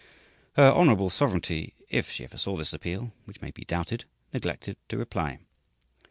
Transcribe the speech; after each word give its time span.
Her 0.55 0.71
"Hon. 0.71 1.11
Sovereignty," 1.11 1.75
if 1.87 2.09
she 2.09 2.23
ever 2.23 2.35
saw 2.35 2.55
this 2.55 2.73
appeal 2.73 3.13
(which 3.25 3.39
may 3.41 3.51
be 3.51 3.65
doubted), 3.65 4.05
neglected 4.33 4.77
to 4.89 4.97
reply. 4.97 5.37